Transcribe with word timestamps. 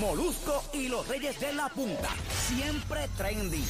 Molusco 0.00 0.64
y 0.72 0.88
los 0.88 1.06
Reyes 1.06 1.38
de 1.38 1.52
la 1.52 1.68
Punta. 1.68 2.08
Siempre 2.48 3.06
trending. 3.18 3.66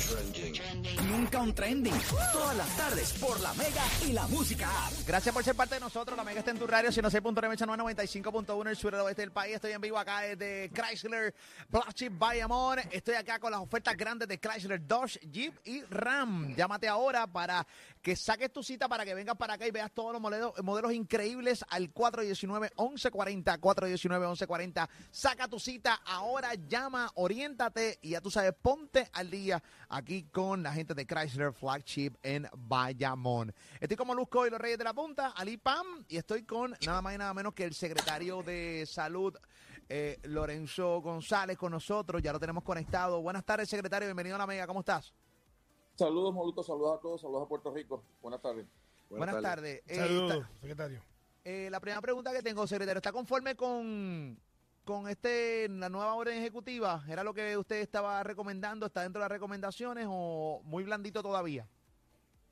Nunca 1.08 1.40
un 1.40 1.52
trending. 1.52 1.92
Todas 2.32 2.56
las 2.56 2.76
tardes 2.76 3.12
por 3.14 3.40
la 3.40 3.52
Mega 3.54 3.82
y 4.06 4.12
la 4.12 4.28
Música. 4.28 4.68
Gracias 5.04 5.34
por 5.34 5.42
ser 5.42 5.56
parte 5.56 5.74
de 5.74 5.80
nosotros. 5.80 6.16
La 6.16 6.22
Mega 6.22 6.38
está 6.38 6.52
en 6.52 6.60
tu 6.60 6.68
radio, 6.68 6.90
106.995.1 6.90 8.60
en 8.60 8.68
el 8.68 8.76
suroeste 8.76 9.22
del 9.22 9.32
país. 9.32 9.56
Estoy 9.56 9.72
en 9.72 9.80
vivo 9.80 9.98
acá 9.98 10.20
desde 10.20 10.70
Chrysler 10.70 11.34
Flagship 11.68 12.10
Bayamón. 12.10 12.78
Estoy 12.92 13.16
acá 13.16 13.40
con 13.40 13.50
las 13.50 13.60
ofertas 13.60 13.96
grandes 13.96 14.28
de 14.28 14.38
Chrysler 14.38 14.86
Dodge, 14.86 15.18
Jeep 15.32 15.54
y 15.64 15.82
Ram. 15.82 16.54
Llámate 16.54 16.86
ahora 16.86 17.26
para 17.26 17.66
que 18.02 18.16
saques 18.16 18.52
tu 18.52 18.62
cita 18.62 18.88
para 18.88 19.04
que 19.04 19.14
vengas 19.14 19.36
para 19.36 19.54
acá 19.54 19.66
y 19.66 19.70
veas 19.70 19.92
todos 19.92 20.12
los 20.12 20.20
modelos, 20.20 20.92
increíbles 20.92 21.64
al 21.68 21.92
419-1140. 21.92 23.60
419-1140. 23.60 24.88
Saca 25.10 25.48
tu 25.48 25.58
cita 25.58 26.00
ahora, 26.06 26.54
llama, 26.54 27.10
oriéntate 27.14 27.98
y 28.02 28.10
ya 28.10 28.20
tú 28.20 28.30
sabes, 28.30 28.54
ponte 28.60 29.08
al 29.12 29.30
día 29.30 29.62
aquí 29.88 30.24
con 30.24 30.62
la 30.62 30.72
gente 30.72 30.94
de 30.94 31.06
Chrysler 31.06 31.52
Flagship 31.52 32.12
en 32.22 32.48
Bayamón. 32.56 33.54
Estoy 33.80 33.96
con 33.96 34.06
Molusco 34.06 34.46
y 34.46 34.50
los 34.50 34.60
Reyes 34.60 34.78
de 34.78 34.84
la 34.84 34.94
Punta, 34.94 35.28
Ali 35.36 35.56
Pam, 35.56 36.04
y 36.08 36.16
estoy 36.16 36.44
con 36.44 36.74
nada 36.86 37.02
más 37.02 37.14
y 37.14 37.18
nada 37.18 37.34
menos 37.34 37.54
que 37.54 37.64
el 37.64 37.74
secretario 37.74 38.42
de 38.42 38.86
Salud. 38.86 39.36
eh, 39.88 40.18
Lorenzo 40.22 41.00
González 41.00 41.58
con 41.58 41.72
nosotros, 41.72 42.22
ya 42.22 42.32
lo 42.32 42.38
tenemos 42.38 42.62
conectado. 42.62 43.20
Buenas 43.20 43.44
tardes, 43.44 43.68
secretario, 43.68 44.06
bienvenido 44.06 44.36
a 44.36 44.38
la 44.38 44.46
Mega, 44.46 44.66
¿cómo 44.66 44.80
estás? 44.80 45.12
Saludos, 46.00 46.32
Moluto, 46.32 46.62
saludos 46.62 46.96
a 46.96 47.00
todos, 47.02 47.20
saludos 47.20 47.42
a 47.42 47.46
Puerto 47.46 47.70
Rico. 47.70 48.02
Buenas 48.22 48.40
tardes. 48.40 48.66
Buenas, 49.10 49.42
tardes. 49.42 49.82
Eh, 49.86 49.96
Saludos, 49.96 50.32
está- 50.32 50.50
secretario. 50.62 51.02
eh, 51.44 51.68
la 51.70 51.78
primera 51.78 52.00
pregunta 52.00 52.32
que 52.32 52.42
tengo, 52.42 52.66
secretario, 52.66 52.96
¿está 53.00 53.12
conforme 53.12 53.54
con, 53.54 54.40
con 54.86 55.08
este 55.10 55.68
la 55.68 55.90
nueva 55.90 56.14
orden 56.14 56.38
ejecutiva? 56.38 57.04
¿Era 57.06 57.22
lo 57.22 57.34
que 57.34 57.54
usted 57.54 57.82
estaba 57.82 58.22
recomendando? 58.22 58.86
¿Está 58.86 59.02
dentro 59.02 59.20
de 59.20 59.24
las 59.24 59.30
recomendaciones 59.32 60.06
o 60.08 60.62
muy 60.64 60.84
blandito 60.84 61.22
todavía? 61.22 61.68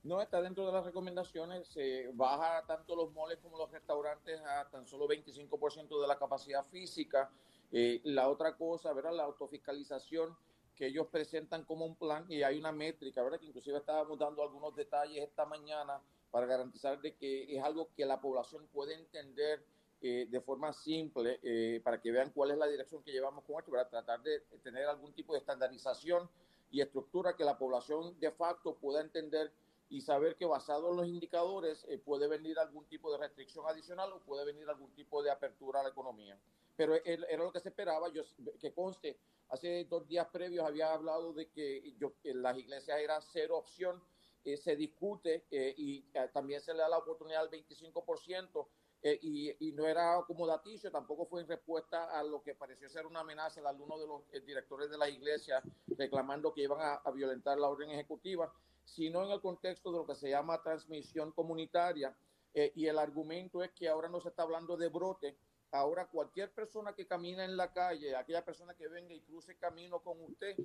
No 0.03 0.21
está 0.21 0.43
dentro 0.43 0.67
de 0.67 0.73
las 0.73 0.85
recomendaciones, 0.85 1.69
se 1.69 2.11
baja 2.13 2.63
tanto 2.67 2.95
los 2.95 3.11
moles 3.15 3.39
como 3.39 3.57
los 3.57 3.71
restaurantes 3.71 4.39
a 4.43 4.69
tan 4.69 4.87
solo 4.87 5.09
25% 5.09 6.03
de 6.03 6.07
la 6.07 6.19
capacidad 6.19 6.67
física. 6.67 7.31
Eh, 7.73 8.03
la 8.05 8.29
otra 8.29 8.57
cosa, 8.59 8.93
¿verdad? 8.93 9.15
La 9.15 9.23
autofiscalización 9.25 10.37
que 10.79 10.87
ellos 10.87 11.09
presentan 11.09 11.65
como 11.65 11.85
un 11.85 11.97
plan 11.97 12.25
y 12.29 12.43
hay 12.45 12.57
una 12.57 12.71
métrica, 12.71 13.23
¿verdad? 13.25 13.41
Que 13.41 13.47
inclusive 13.47 13.79
estábamos 13.79 14.17
dando 14.17 14.45
algunos 14.45 14.77
detalles 14.77 15.25
esta 15.25 15.45
mañana 15.45 16.01
para 16.31 16.47
garantizar 16.47 17.01
de 17.01 17.17
que 17.17 17.57
es 17.57 17.63
algo 17.65 17.91
que 17.97 18.07
la 18.07 18.21
población 18.21 18.65
puede 18.73 18.95
entender 18.95 19.65
eh, 20.01 20.29
de 20.31 20.41
forma 20.41 20.73
simple 20.73 21.41
eh, 21.43 21.81
para 21.83 22.01
que 22.01 22.13
vean 22.13 22.31
cuál 22.31 22.53
es 22.53 22.59
la 22.59 22.69
dirección 22.69 23.03
que 23.03 23.11
llevamos 23.11 23.43
con 23.45 23.59
esto, 23.59 23.73
para 23.73 23.89
tratar 23.89 24.23
de 24.23 24.39
tener 24.63 24.87
algún 24.87 25.13
tipo 25.13 25.33
de 25.33 25.41
estandarización 25.41 26.31
y 26.71 26.81
estructura 26.81 27.35
que 27.35 27.45
la 27.45 27.59
población 27.59 28.19
de 28.21 28.31
facto 28.31 28.77
pueda 28.77 29.01
entender 29.01 29.51
y 29.91 30.03
saber 30.03 30.37
que 30.37 30.45
basado 30.45 30.91
en 30.91 30.97
los 30.99 31.09
indicadores 31.09 31.85
eh, 31.89 31.99
puede 31.99 32.29
venir 32.29 32.57
algún 32.61 32.85
tipo 32.85 33.11
de 33.11 33.19
restricción 33.19 33.65
adicional 33.67 34.13
o 34.13 34.21
puede 34.21 34.45
venir 34.45 34.69
algún 34.69 34.91
tipo 34.93 35.25
de 35.25 35.33
apertura 35.33 35.81
a 35.81 35.83
la 35.83 35.89
economía. 35.89 36.39
Pero 36.79 36.95
er- 36.95 37.27
era 37.29 37.45
lo 37.45 37.53
que 37.53 37.61
se 37.61 37.71
esperaba, 37.71 38.09
yo, 38.11 38.23
que 38.61 38.73
conste, 38.73 39.19
hace 39.49 39.85
dos 39.87 40.07
días 40.07 40.29
previos 40.33 40.65
había 40.67 40.93
hablado 40.95 41.35
de 41.35 41.51
que 41.51 41.95
yo, 41.99 42.15
las 42.23 42.57
iglesias 42.57 43.01
eran 43.01 43.21
cero 43.23 43.59
opción, 43.59 44.03
eh, 44.45 44.57
se 44.57 44.77
discute 44.77 45.47
eh, 45.51 45.75
y 45.77 46.07
eh, 46.15 46.31
también 46.33 46.61
se 46.63 46.73
le 46.73 46.81
da 46.81 46.89
la 46.89 46.99
oportunidad 46.99 47.43
al 47.43 47.51
25%. 47.51 48.69
eh, 49.03 49.19
y, 49.23 49.69
y 49.69 49.73
no 49.73 49.87
era 49.87 50.19
acomodaticio, 50.19 50.91
tampoco 50.91 51.27
fue 51.27 51.41
en 51.43 51.49
respuesta 51.49 52.19
a 52.19 52.23
lo 52.25 52.43
que 52.43 52.55
pareció 52.57 52.89
ser 52.89 53.07
una 53.07 53.21
amenaza 53.21 53.61
de 53.61 53.69
alguno 53.69 53.99
de 53.99 54.07
los 54.09 54.23
eh, 54.33 54.41
directores 54.41 54.91
de 54.91 54.99
la 54.99 55.09
iglesia 55.09 55.63
reclamando 55.97 56.53
que 56.55 56.63
iban 56.63 56.81
a, 56.81 56.95
a 56.95 57.11
violentar 57.13 57.59
la 57.59 57.69
orden 57.69 57.91
ejecutiva, 57.91 58.53
sino 58.85 59.25
en 59.25 59.31
el 59.33 59.41
contexto 59.41 59.93
de 59.93 59.99
lo 59.99 60.07
que 60.07 60.15
se 60.17 60.31
llama 60.31 60.63
transmisión 60.63 61.33
comunitaria. 61.33 62.17
eh, 62.55 62.73
y 62.75 62.87
el 62.87 62.99
argumento 62.99 63.63
es 63.63 63.71
que 63.73 63.89
ahora 63.89 64.09
no 64.09 64.21
se 64.21 64.31
está 64.31 64.43
hablando 64.43 64.77
de 64.77 64.89
brote, 64.89 65.37
ahora 65.73 66.07
cualquier 66.07 66.53
persona 66.53 66.95
que 66.95 67.07
camina 67.07 67.45
en 67.45 67.57
la 67.57 67.73
calle, 67.73 68.17
aquella 68.17 68.45
persona 68.45 68.75
que 68.75 68.89
venga 68.89 69.15
y 69.15 69.21
cruce 69.21 69.57
camino 69.57 70.01
con 70.01 70.21
usted, 70.23 70.57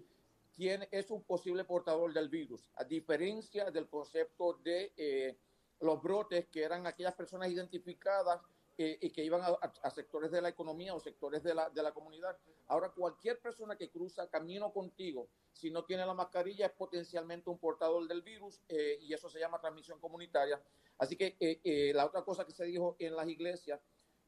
tiene, 0.54 0.88
es 0.92 1.10
un 1.12 1.24
posible 1.24 1.64
portador 1.64 2.14
del 2.14 2.30
virus, 2.30 2.70
a 2.76 2.84
diferencia 2.84 3.72
del 3.72 3.88
concepto 3.88 4.54
de 4.64 4.94
eh, 4.96 5.38
los 5.80 6.02
brotes 6.02 6.48
que 6.48 6.64
eran 6.64 6.86
aquellas 6.86 7.16
personas 7.16 7.50
identificadas 7.50 8.40
eh, 8.78 8.98
y 9.02 9.10
que 9.12 9.24
iban 9.24 9.42
a, 9.42 9.90
sectores 9.92 10.32
de 10.32 10.42
la 10.42 10.50
economía 10.50 10.96
o 10.96 11.00
sectores 11.00 11.44
de 11.44 11.54
la, 11.54 11.70
de 11.70 11.84
la 11.84 11.92
comunidad. 11.92 12.38
Ahora 12.68 12.90
cualquier 12.90 13.40
persona 13.40 13.76
que 13.76 13.90
cruza 13.90 14.30
camino 14.30 14.72
contigo, 14.72 15.28
si 15.52 15.70
no 15.70 15.86
tiene 15.86 16.06
la 16.06 16.14
mascarilla, 16.14 16.68
es 16.68 16.72
potencialmente 16.72 17.50
un 17.50 17.60
portador 17.60 18.08
del 18.08 18.22
virus 18.22 18.62
eh, 18.70 18.98
y 19.02 19.14
eso 19.14 19.30
se 19.30 19.40
llama 19.40 19.60
transmisión 19.60 20.00
comunitaria. 20.00 20.62
Así 20.98 21.18
que 21.18 21.92
la 21.94 22.06
otra 22.06 22.24
cosa 22.24 22.46
que 22.46 22.52
se 22.52 22.66
dijo 22.66 22.96
en 23.00 23.16
las 23.16 23.28
iglesias 23.28 23.82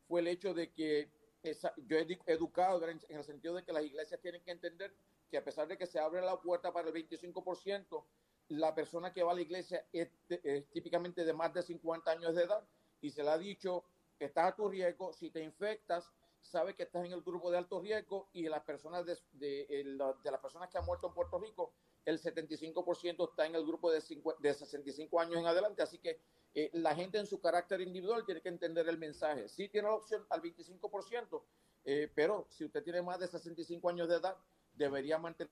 fue 0.08 0.22
el 0.22 0.28
hecho 0.28 0.54
de 0.54 0.72
que 0.72 1.10
yo 1.44 1.98
he 1.98 2.08
edu- 2.08 2.24
educado 2.26 2.88
en, 2.88 3.00
el 3.10 3.24
sentido 3.24 3.56
de 3.56 3.64
que 3.64 3.74
las 3.74 3.84
iglesias 3.84 4.20
tienen 4.22 4.42
que 4.42 4.52
entender 4.52 4.96
que 5.30 5.38
a 5.38 5.44
pesar 5.44 5.68
de 5.68 5.78
que 5.78 5.86
se 5.86 6.00
abre 6.00 6.22
la 6.22 6.42
puerta 6.42 6.72
para 6.72 6.90
el 6.90 6.94
25%, 6.94 8.06
la 8.50 8.74
persona 8.76 9.14
que 9.14 9.24
va 9.24 9.32
a 9.32 9.36
la 9.36 9.42
iglesia 9.42 9.88
es, 9.92 10.10
es 10.30 10.70
típicamente 10.70 11.26
de 11.26 11.34
más 11.34 11.54
de 11.54 11.64
50 11.64 12.12
años 12.12 12.36
de 12.36 12.44
edad 12.44 12.68
y 13.02 13.10
se 13.10 13.24
le 13.24 13.30
ha 13.30 13.38
dicho, 13.38 13.84
estás 14.20 14.52
a 14.52 14.56
tu 14.56 14.70
riesgo, 14.70 15.14
si 15.14 15.30
te 15.30 15.44
infectas, 15.44 16.12
sabes 16.45 16.75
que 16.75 16.83
estás 16.83 17.06
en 17.06 17.11
el 17.11 17.22
grupo 17.22 17.51
de 17.51 17.57
alto 17.57 17.81
riesgo 17.81 18.29
y 18.33 18.44
las 18.47 18.63
personas 18.63 19.06
de, 19.06 19.17
de, 19.33 19.83
las 20.23 20.39
personas 20.41 20.69
que 20.69 20.78
han 20.78 20.85
muerto 20.85 21.07
en 21.07 21.13
Puerto 21.13 21.39
Rico, 21.39 21.73
el 22.06 22.19
75% 22.22 23.29
está 23.29 23.45
en 23.45 23.56
el 23.56 23.66
grupo 23.66 23.91
de, 23.91 24.00
cincu- 24.00 24.38
de 24.39 24.53
65 24.53 25.19
años 25.19 25.38
en 25.38 25.47
adelante, 25.47 25.81
así 25.81 25.97
que 25.97 26.22
eh, 26.53 26.69
la 26.73 26.95
gente 26.95 27.17
en 27.17 27.25
su 27.25 27.41
carácter 27.41 27.81
individual 27.81 28.25
tiene 28.25 28.41
que 28.41 28.50
entender 28.50 28.88
el 28.88 28.97
mensaje. 28.97 29.50
Sí 29.50 29.67
tiene 29.69 29.88
la 29.88 29.95
opción 29.95 30.25
al 30.29 30.41
25%, 30.41 31.44
eh, 31.85 32.11
pero 32.13 32.47
si 32.50 32.63
usted 32.66 32.83
tiene 32.83 33.01
más 33.01 33.19
de 33.19 33.27
65 33.27 33.89
años 33.89 34.07
de 34.07 34.16
edad, 34.16 34.38
debería 34.73 35.17
mantener 35.17 35.51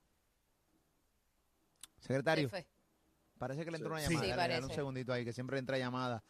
Secretario, 1.99 2.49
parece 3.37 3.63
que 3.63 3.71
le 3.71 3.77
entró 3.77 3.91
una 3.93 4.01
Sí. 4.01 4.07
llamada. 4.13 4.25
Sí, 4.25 4.29
Dale, 4.37 4.53
dale 4.53 4.65
un 4.65 4.71
segundito 4.73 5.13
ahí, 5.13 5.23
que 5.23 5.31
siempre 5.33 5.57
entra 5.57 5.77
llamada. 5.77 6.23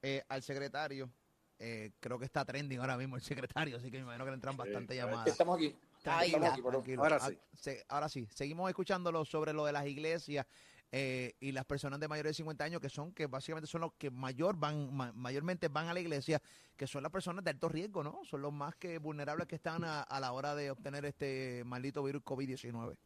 Eh, 0.00 0.24
al 0.28 0.42
secretario, 0.42 1.10
eh, 1.58 1.90
creo 2.00 2.18
que 2.18 2.24
está 2.24 2.44
trending 2.44 2.78
ahora 2.80 2.96
mismo 2.96 3.16
el 3.16 3.22
secretario, 3.22 3.76
así 3.76 3.90
que 3.90 3.98
me 3.98 4.02
imagino 4.04 4.24
que 4.24 4.30
le 4.30 4.34
entran 4.36 4.56
bastante 4.56 4.94
llamadas. 4.96 5.28
Estamos 5.28 5.56
aquí. 5.56 5.74
Ahí 6.04 6.32
Estamos 6.32 6.76
aquí. 6.82 6.94
Ahora 6.96 7.18
Ah, 7.20 7.30
sí. 7.54 7.70
ahora 7.88 8.08
sí, 8.08 8.26
seguimos 8.30 8.68
escuchándolo 8.70 9.24
sobre 9.24 9.52
lo 9.52 9.64
de 9.66 9.72
las 9.72 9.86
iglesias 9.86 10.46
eh, 10.90 11.34
y 11.40 11.52
las 11.52 11.64
personas 11.66 12.00
de 12.00 12.08
mayores 12.08 12.30
de 12.30 12.34
50 12.34 12.64
años 12.64 12.80
que 12.80 12.88
son, 12.88 13.12
que 13.12 13.26
básicamente 13.26 13.66
son 13.66 13.82
los 13.82 13.92
que 13.98 14.10
mayor 14.10 14.56
van, 14.56 14.94
ma- 14.94 15.12
mayormente 15.12 15.68
van 15.68 15.88
a 15.88 15.92
la 15.94 16.00
iglesia, 16.00 16.40
que 16.76 16.86
son 16.86 17.02
las 17.02 17.12
personas 17.12 17.44
de 17.44 17.50
alto 17.50 17.68
riesgo, 17.68 18.02
¿no? 18.02 18.20
Son 18.24 18.40
los 18.40 18.52
más 18.52 18.74
que 18.76 18.98
vulnerables 18.98 19.46
que 19.48 19.56
están 19.56 19.84
a, 19.84 20.00
a 20.02 20.20
la 20.20 20.32
hora 20.32 20.54
de 20.54 20.70
obtener 20.70 21.04
este 21.04 21.62
maldito 21.66 22.02
virus 22.02 22.22
COVID-19. 22.22 22.96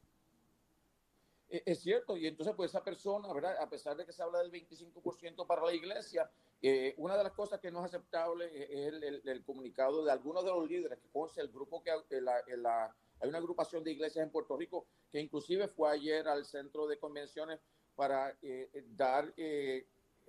Eh, 1.52 1.62
Es 1.66 1.80
cierto, 1.82 2.16
y 2.16 2.26
entonces 2.26 2.54
pues 2.56 2.70
esa 2.70 2.82
persona, 2.82 3.30
¿verdad? 3.32 3.56
A 3.60 3.68
pesar 3.68 3.94
de 3.96 4.06
que 4.06 4.12
se 4.12 4.22
habla 4.22 4.38
del 4.40 4.50
25% 4.50 5.46
para 5.46 5.62
la 5.62 5.74
iglesia, 5.74 6.30
eh, 6.62 6.94
una 6.96 7.16
de 7.16 7.24
las 7.24 7.32
cosas 7.34 7.60
que 7.60 7.70
no 7.70 7.80
es 7.80 7.86
aceptable 7.94 8.46
es 8.64 8.88
el, 8.94 9.22
el- 9.28 9.44
comunicado 9.44 10.02
de 10.04 10.10
algunos 10.12 10.44
de 10.44 10.50
los 10.50 10.66
líderes, 10.66 10.98
que 10.98 11.10
conoce 11.10 11.42
el 11.42 11.48
grupo 11.48 11.82
que 11.82 11.90
eh, 12.10 12.20
la- 12.22 12.96
hay 13.20 13.28
una 13.28 13.38
agrupación 13.38 13.84
de 13.84 13.92
iglesias 13.92 14.24
en 14.24 14.32
Puerto 14.32 14.56
Rico 14.56 14.86
que 15.10 15.20
inclusive 15.20 15.68
fue 15.68 15.90
ayer 15.90 16.26
al 16.26 16.44
centro 16.46 16.86
de 16.86 16.98
convenciones 16.98 17.60
para 17.94 18.36
eh, 18.40 18.70
dar, 18.88 19.32
eh, 19.36 19.86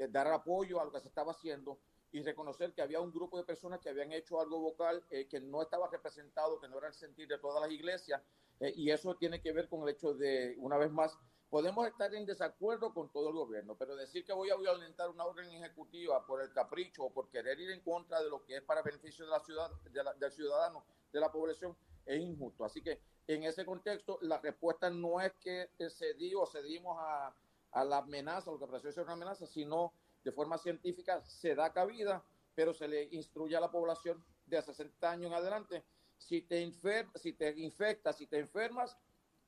dar 0.10 0.28
apoyo 0.28 0.82
a 0.82 0.86
lo 0.86 0.92
que 0.92 1.00
se 1.00 1.08
estaba 1.08 1.32
haciendo 1.32 1.80
y 2.14 2.22
reconocer 2.24 2.74
que 2.74 2.82
había 2.82 3.02
un 3.02 3.12
grupo 3.12 3.38
de 3.38 3.44
personas 3.44 3.82
que 3.82 3.90
habían 3.90 4.12
hecho 4.14 4.40
algo 4.40 4.60
vocal 4.60 5.04
eh, 5.10 5.28
que 5.28 5.42
no 5.42 5.62
estaba 5.64 5.90
representado, 5.90 6.60
que 6.60 6.68
no 6.70 6.78
era 6.78 6.88
el 6.88 6.94
sentir 6.94 7.28
de 7.28 7.40
todas 7.40 7.62
las 7.62 7.72
iglesias, 7.72 8.22
eh, 8.60 8.72
y 8.76 8.92
eso 8.92 9.16
tiene 9.16 9.42
que 9.42 9.52
ver 9.52 9.68
con 9.68 9.82
el 9.84 9.90
hecho 9.90 10.14
de, 10.14 10.56
una 10.60 10.78
vez 10.78 10.92
más, 10.92 11.18
podemos 11.50 11.88
estar 11.88 12.14
en 12.14 12.26
desacuerdo 12.26 12.94
con 12.94 13.10
todo 13.12 13.30
el 13.30 13.36
gobierno, 13.36 13.76
pero 13.78 13.96
decir 13.96 14.24
que 14.26 14.34
voy 14.34 14.52
a 14.52 14.56
violentar 14.56 15.10
una 15.10 15.26
orden 15.26 15.50
ejecutiva 15.52 16.26
por 16.26 16.42
el 16.42 16.52
capricho 16.52 17.04
o 17.04 17.12
por 17.12 17.30
querer 17.30 17.60
ir 17.60 17.72
en 17.72 17.82
contra 17.82 18.22
de 18.22 18.30
lo 18.30 18.44
que 18.46 18.58
es 18.58 18.62
para 18.62 18.84
beneficio 18.84 19.26
de 19.26 19.32
la 19.32 19.40
ciudad, 19.40 19.72
de 19.84 20.04
la- 20.04 20.14
del 20.14 20.32
ciudadano, 20.32 20.86
de 21.12 21.20
la 21.20 21.32
población, 21.32 21.76
es 22.06 22.20
injusto. 22.22 22.64
Así 22.64 22.82
que 22.82 23.00
en 23.28 23.44
ese 23.44 23.66
contexto, 23.66 24.20
la 24.22 24.40
respuesta 24.40 24.90
no 24.90 25.20
es 25.20 25.32
que 25.34 25.70
cedí 25.90 26.34
o 26.36 26.46
cedimos 26.46 26.98
a, 27.00 27.36
a 27.72 27.84
la 27.84 27.98
amenaza, 28.00 28.52
lo 28.52 28.60
que 28.60 28.68
pareció 28.68 28.92
ser 28.92 29.04
una 29.04 29.14
amenaza, 29.14 29.46
sino 29.48 29.94
de 30.24 30.32
forma 30.32 30.58
científica 30.58 31.22
se 31.26 31.56
da 31.56 31.72
cabida, 31.74 32.24
pero 32.56 32.74
se 32.74 32.88
le 32.88 33.04
instruye 33.12 33.56
a 33.56 33.60
la 33.60 33.72
población 33.72 34.24
de 34.46 34.62
60 34.62 35.10
años 35.12 35.28
en 35.28 35.34
adelante. 35.34 35.84
Si 36.18 36.42
te, 36.42 36.62
enfer 36.62 37.08
si 37.16 37.34
te 37.34 37.50
infectas, 37.58 38.18
si 38.18 38.28
te 38.28 38.38
enfermas, 38.40 38.96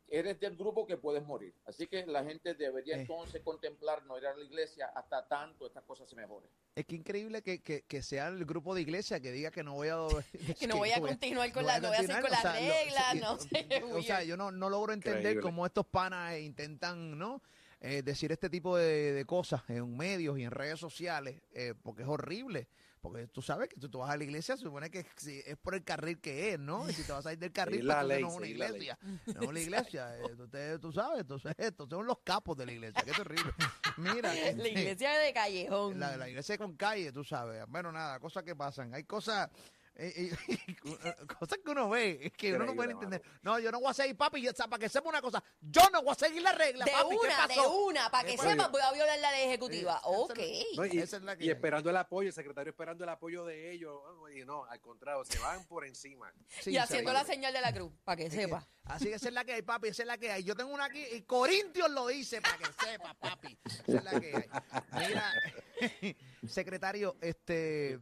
eres 0.07 0.39
del 0.39 0.56
grupo 0.56 0.86
que 0.86 0.98
puedes 0.98 1.24
morir. 1.25 1.54
Así 1.66 1.88
que 1.88 2.06
la 2.06 2.24
gente 2.24 2.54
debería 2.54 2.95
Eh. 2.98 3.01
entonces 3.01 3.42
contemplar 3.42 4.04
no 4.06 4.18
ir 4.18 4.27
a 4.27 4.36
la 4.36 4.44
iglesia 4.44 4.88
hasta 4.94 5.27
tanto 5.27 5.66
estas 5.66 5.83
cosas 5.83 6.07
se 6.10 6.16
mejoren. 6.16 6.50
Es 6.75 6.86
que 6.86 6.95
increíble 6.95 7.42
que, 7.42 7.62
que, 7.63 7.83
que 7.83 8.01
sea 8.04 8.27
el 8.27 8.45
grupo 8.45 8.75
de 8.75 8.81
iglesia 8.81 9.19
que 9.19 9.31
diga 9.31 9.50
que 9.51 9.63
no 9.63 9.74
voy 9.75 9.88
a... 9.88 9.98
Que 10.60 10.68
no 10.68 10.77
voy 10.77 10.92
a 10.92 11.00
continuar 11.00 11.51
con 11.54 11.66
la- 11.66 11.80
no 11.80 11.88
voy 11.88 11.98
a 11.98 12.00
hacer 12.01 12.22
con 12.22 12.30
las 12.31 12.44
reglas, 12.44 13.16
no 13.16 13.38
sé, 13.39 13.68
O 13.94 14.01
sea, 14.01 14.24
yo 14.24 14.36
no, 14.38 14.51
no 14.51 14.69
logro 14.69 14.92
entender 14.94 15.19
Increíble. 15.22 15.42
cómo 15.42 15.66
estos 15.66 15.86
panas 15.88 16.38
intentan, 16.39 17.18
¿no? 17.18 17.42
Eh, 17.81 18.01
decir 18.01 18.31
este 18.31 18.50
tipo 18.50 18.77
de, 18.77 19.13
de 19.13 19.25
cosas 19.25 19.62
en 19.69 19.95
medios 19.95 20.39
y 20.39 20.44
en 20.44 20.51
redes 20.51 20.80
sociales, 20.80 21.42
eh, 21.51 21.74
porque 21.83 22.01
es 22.04 22.07
horrible. 22.07 22.68
Porque 23.01 23.27
tú 23.27 23.44
sabes 23.44 23.69
que 23.69 23.80
tú, 23.80 23.88
tú 23.88 24.00
vas 24.00 24.10
a 24.10 24.18
la 24.18 24.24
iglesia, 24.24 24.57
se 24.57 24.63
supone 24.63 24.89
que 24.89 25.06
si 25.16 25.39
es 25.45 25.56
por 25.57 25.75
el 25.75 25.83
carril 25.83 26.19
que 26.19 26.54
es, 26.54 26.60
¿no? 26.60 26.89
Y 26.89 26.94
si 26.94 27.04
te 27.04 27.12
vas 27.12 27.24
a 27.27 27.33
ir 27.33 27.38
del 27.38 27.51
carril, 27.54 27.81
Seguir 27.81 27.86
la 27.86 28.01
entonces 28.01 28.16
ley, 28.18 28.24
no 28.24 28.30
es 28.30 28.36
una 28.38 28.48
iglesia. 28.48 28.98
No 29.36 29.42
es 29.44 29.48
una 29.48 29.60
iglesia. 29.60 30.18
eh, 30.18 30.33
Ustedes, 30.42 30.81
tú 30.81 30.92
sabes, 30.92 31.19
entonces 31.22 31.54
estos 31.60 31.88
son 31.88 32.07
los 32.07 32.18
capos 32.24 32.57
de 32.57 32.66
la 32.66 32.72
iglesia. 32.72 33.04
Qué 33.06 33.12
terrible. 33.12 33.51
Mira. 33.98 34.33
La 34.33 34.48
este, 34.50 34.69
iglesia 34.69 35.12
de 35.19 35.33
callejón. 35.33 36.00
la, 36.00 36.18
la 36.18 36.27
iglesia 36.30 36.57
con 36.57 36.75
calle, 36.75 37.12
tú 37.12 37.24
sabes. 37.24 37.63
Bueno, 37.68 37.92
nada, 37.92 38.19
cosas 38.19 38.42
que 38.44 38.56
pasan. 38.56 38.92
Hay 38.95 39.04
cosas. 39.04 39.51
Eh, 39.97 40.31
eh, 40.47 41.15
cosas 41.39 41.59
que 41.63 41.71
uno 41.71 41.89
ve, 41.89 42.19
es 42.24 42.33
que 42.33 42.53
uno 42.53 42.65
no 42.65 42.75
puede 42.75 42.92
entender. 42.92 43.21
No, 43.42 43.59
yo 43.59 43.71
no 43.71 43.80
voy 43.80 43.92
a 43.92 43.94
seguir, 43.94 44.18
papi, 44.18 44.45
para 44.53 44.77
que 44.77 44.89
sepa 44.89 45.07
una 45.09 45.21
cosa, 45.21 45.44
yo 45.62 45.89
no 45.92 46.01
voy 46.03 46.12
a 46.12 46.15
seguir 46.15 46.42
la 46.42 46.51
regla, 46.51 46.83
de 46.86 46.92
papi, 46.92 47.09
¿qué 47.09 47.15
una, 47.15 47.47
de 47.47 47.68
una, 47.68 48.09
para 48.12 48.27
que 48.27 48.38
Oye. 48.39 48.50
sepas, 48.51 48.71
voy 48.71 48.81
a 48.81 48.92
violar 48.92 49.19
la 49.19 49.31
ley 49.31 49.47
ejecutiva. 49.47 50.01
Eh, 50.03 50.07
ok. 50.07 50.39
No, 50.77 50.86
y, 50.86 51.00
Esa 51.00 51.18
es 51.18 51.24
la 51.24 51.38
que 51.38 51.45
y 51.45 51.47
hay. 51.47 51.53
esperando 51.56 51.89
el 51.89 51.97
apoyo, 51.97 52.27
el 52.27 52.33
secretario 52.33 52.71
esperando 52.71 53.03
el 53.03 53.09
apoyo 53.09 53.45
de 53.45 53.71
ellos. 53.71 54.01
Y 54.36 54.44
no, 54.44 54.65
al 54.65 54.81
contrario, 54.81 55.24
se 55.24 55.39
van 55.39 55.63
por 55.65 55.86
encima. 55.86 56.31
Sí, 56.62 56.71
y 56.71 56.77
haciendo 56.77 57.13
la 57.13 57.24
señal 57.24 57.53
de 57.53 57.62
la 57.62 57.74
cruz, 57.74 57.91
para 58.03 58.18
que 58.18 58.25
Es 58.25 58.33
que- 58.33 58.41
sepa. 58.41 58.68
así 58.83 59.06
que 59.06 59.13
esa 59.15 59.27
es 59.30 59.33
la 59.33 59.45
que 59.45 59.53
hay, 59.53 59.62
papi, 59.62 59.88
esa 59.89 60.03
es 60.03 60.07
la 60.07 60.18
que 60.18 60.31
hay. 60.31 60.44
Yo 60.44 60.56
tengo 60.56 60.74
una 60.74 60.86
aquí, 60.86 61.03
y 61.13 61.21
Corintios 61.21 61.89
lo 61.89 62.07
dice, 62.07 62.41
para 62.41 62.57
que 62.57 62.65
sepa, 62.86 63.13
papi. 63.13 63.57
Esa 63.88 63.98
es 63.98 64.03
la 64.03 64.19
que 64.19 64.36
hay. 64.36 65.07
Mira, 65.07 65.33
secretario, 66.48 67.15
este, 67.21 68.00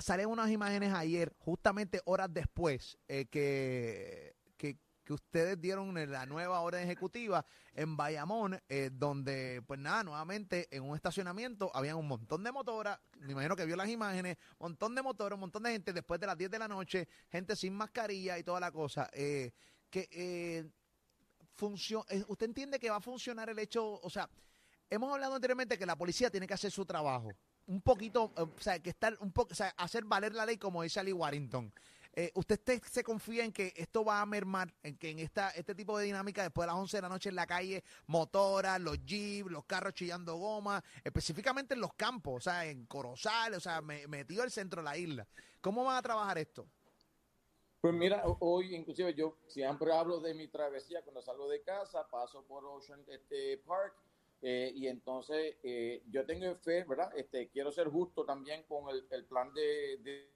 salieron 0.00 0.32
unas 0.32 0.50
imágenes 0.50 0.92
ayer, 0.92 1.32
justamente 1.38 2.00
horas 2.04 2.28
después, 2.32 2.98
eh, 3.08 3.26
que, 3.26 4.34
que, 4.56 4.78
ustedes 5.12 5.60
dieron 5.60 5.92
la 6.08 6.24
nueva 6.24 6.60
orden 6.60 6.84
ejecutiva 6.84 7.44
en 7.72 7.96
Bayamón, 7.96 8.60
eh, 8.68 8.90
donde, 8.92 9.60
pues 9.66 9.80
nada, 9.80 10.04
nuevamente 10.04 10.68
en 10.70 10.84
un 10.84 10.94
estacionamiento 10.94 11.68
habían 11.74 11.96
un 11.96 12.06
montón 12.06 12.44
de 12.44 12.52
motoras, 12.52 13.00
me 13.18 13.32
imagino 13.32 13.56
que 13.56 13.66
vio 13.66 13.74
las 13.74 13.88
imágenes, 13.88 14.36
montón 14.60 14.94
de 14.94 15.02
motores, 15.02 15.34
un 15.34 15.40
montón 15.40 15.64
de 15.64 15.72
gente 15.72 15.92
después 15.92 16.20
de 16.20 16.28
las 16.28 16.38
10 16.38 16.48
de 16.52 16.58
la 16.60 16.68
noche, 16.68 17.08
gente 17.28 17.56
sin 17.56 17.74
mascarilla 17.74 18.38
y 18.38 18.44
toda 18.44 18.60
la 18.60 18.70
cosa. 18.70 19.10
Eh, 19.12 19.50
que 19.90 20.08
eh, 20.12 20.70
funcio- 21.56 22.06
eh, 22.08 22.24
usted 22.28 22.46
entiende 22.46 22.78
que 22.78 22.88
va 22.88 22.96
a 22.96 23.00
funcionar 23.00 23.50
el 23.50 23.58
hecho, 23.58 24.00
o 24.00 24.10
sea, 24.10 24.30
hemos 24.88 25.12
hablado 25.12 25.34
anteriormente 25.34 25.76
que 25.76 25.86
la 25.86 25.96
policía 25.96 26.30
tiene 26.30 26.46
que 26.46 26.54
hacer 26.54 26.70
su 26.70 26.86
trabajo. 26.86 27.32
Un 27.70 27.82
poquito, 27.82 28.32
eh, 28.36 28.42
o 28.42 28.60
sea, 28.60 28.80
que 28.80 28.90
estar 28.90 29.16
un 29.20 29.30
poco, 29.30 29.52
o 29.52 29.54
sea, 29.54 29.68
hacer 29.76 30.02
valer 30.04 30.34
la 30.34 30.44
ley 30.44 30.56
como 30.58 30.82
dice 30.82 30.98
Ali 30.98 31.12
Warrington. 31.12 31.72
Eh, 32.12 32.32
¿Usted 32.34 32.58
te- 32.58 32.80
se 32.80 33.04
confía 33.04 33.44
en 33.44 33.52
que 33.52 33.72
esto 33.76 34.04
va 34.04 34.20
a 34.20 34.26
mermar, 34.26 34.74
en 34.82 34.96
que 34.98 35.10
en 35.10 35.20
esta 35.20 35.50
este 35.50 35.76
tipo 35.76 35.96
de 35.96 36.06
dinámica 36.06 36.42
después 36.42 36.64
de 36.66 36.72
las 36.72 36.80
11 36.80 36.96
de 36.96 37.02
la 37.02 37.08
noche 37.08 37.28
en 37.28 37.36
la 37.36 37.46
calle, 37.46 37.84
motoras, 38.08 38.80
los 38.80 38.98
jeeps, 39.06 39.48
los 39.52 39.64
carros 39.66 39.94
chillando 39.94 40.34
goma, 40.34 40.82
específicamente 41.04 41.74
en 41.74 41.80
los 41.80 41.94
campos, 41.94 42.38
o 42.38 42.40
sea, 42.40 42.66
en 42.66 42.86
Corozal, 42.86 43.54
o 43.54 43.60
sea, 43.60 43.80
me- 43.80 44.08
metido 44.08 44.42
el 44.42 44.50
centro 44.50 44.82
de 44.82 44.86
la 44.86 44.98
isla? 44.98 45.28
¿Cómo 45.60 45.84
van 45.84 45.96
a 45.96 46.02
trabajar 46.02 46.38
esto? 46.38 46.66
Pues 47.80 47.94
mira, 47.94 48.22
ho- 48.26 48.36
hoy 48.40 48.74
inclusive 48.74 49.14
yo 49.14 49.36
siempre 49.46 49.92
hablo 49.92 50.18
de 50.18 50.34
mi 50.34 50.48
travesía 50.48 51.02
cuando 51.02 51.22
salgo 51.22 51.48
de 51.48 51.62
casa, 51.62 52.04
paso 52.10 52.42
por 52.44 52.64
Ocean 52.64 53.04
este, 53.06 53.58
Park 53.58 53.94
eh, 54.42 54.72
y 54.74 54.86
entonces 54.88 55.56
eh, 55.62 56.02
yo 56.08 56.24
tengo 56.24 56.54
fe, 56.56 56.84
¿verdad? 56.84 57.10
Este, 57.16 57.48
quiero 57.50 57.70
ser 57.70 57.88
justo 57.88 58.24
también 58.24 58.62
con 58.64 58.88
el, 58.88 59.06
el 59.10 59.24
plan 59.26 59.52
de, 59.52 59.98
de- 59.98 60.30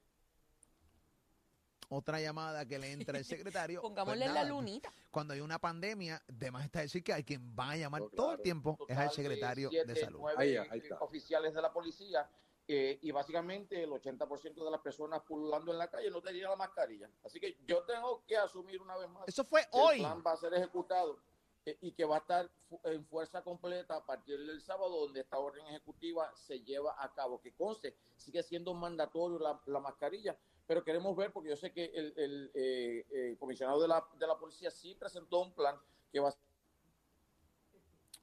Otra 1.90 2.20
llamada 2.20 2.66
que 2.66 2.78
le 2.78 2.92
entra 2.92 3.18
el 3.18 3.24
secretario. 3.24 3.80
pues 3.80 3.90
Pongámosle 3.90 4.26
la 4.26 4.34
nada, 4.34 4.48
lunita. 4.48 4.92
Cuando 5.10 5.34
hay 5.34 5.40
una 5.40 5.58
pandemia, 5.58 6.22
de 6.26 6.50
más 6.50 6.64
está 6.64 6.80
decir 6.80 7.04
que 7.04 7.12
hay 7.12 7.22
quien 7.24 7.54
va 7.58 7.70
a 7.72 7.76
llamar 7.76 8.00
No, 8.02 8.08
todo 8.08 8.26
el 8.32 8.36
claro, 8.36 8.42
tiempo 8.42 8.78
es 8.88 8.96
al 8.96 9.10
secretario 9.10 9.70
siete, 9.70 9.92
de 9.92 10.00
salud. 10.00 10.18
nueve, 10.20 10.42
Ahí, 10.42 10.56
ahí 10.56 10.80
eh, 10.80 10.94
oficiales 11.00 11.54
de 11.54 11.62
la 11.62 11.72
policía 11.72 12.28
eh, 12.66 12.98
y 13.02 13.10
básicamente 13.10 13.82
el 13.82 13.90
80% 13.90 14.64
de 14.64 14.70
las 14.70 14.80
personas 14.80 15.22
pululando 15.22 15.70
en 15.70 15.78
la 15.78 15.88
calle 15.88 16.10
no 16.10 16.20
tenían 16.22 16.50
la 16.50 16.56
mascarilla. 16.56 17.08
Así 17.22 17.38
que 17.38 17.58
yo 17.66 17.82
tengo 17.84 18.24
que 18.26 18.36
asumir 18.38 18.80
una 18.80 18.96
vez 18.96 19.08
más 19.10 19.28
Eso 19.28 19.44
fue 19.44 19.60
que 19.62 19.68
hoy. 19.72 19.96
el 19.96 20.00
plan 20.02 20.22
va 20.26 20.32
a 20.32 20.36
ser 20.36 20.52
ejecutado 20.54 21.12
eh, 21.14 21.33
y 21.80 21.92
que 21.92 22.04
va 22.04 22.16
a 22.16 22.18
estar 22.18 22.50
en 22.84 23.04
fuerza 23.06 23.42
completa 23.42 23.96
a 23.96 24.04
partir 24.04 24.38
del 24.38 24.60
sábado, 24.60 25.00
donde 25.00 25.20
esta 25.20 25.38
orden 25.38 25.66
ejecutiva 25.66 26.30
se 26.34 26.60
lleva 26.60 26.94
a 26.98 27.12
cabo. 27.14 27.40
Que 27.40 27.52
conste, 27.52 27.96
sigue 28.16 28.42
siendo 28.42 28.74
mandatorio 28.74 29.38
la, 29.38 29.60
la 29.66 29.80
mascarilla, 29.80 30.36
pero 30.66 30.84
queremos 30.84 31.16
ver, 31.16 31.32
porque 31.32 31.50
yo 31.50 31.56
sé 31.56 31.72
que 31.72 31.86
el, 31.86 32.12
el, 32.16 32.50
eh, 32.54 33.06
eh, 33.10 33.36
comisionado 33.38 33.80
de 33.80 33.88
la, 33.88 34.06
de 34.18 34.26
la 34.26 34.38
policía 34.38 34.70
sí 34.70 34.94
presentó 34.94 35.40
un 35.42 35.54
plan 35.54 35.76
que 36.12 36.20
va 36.20 36.28
a 36.30 36.34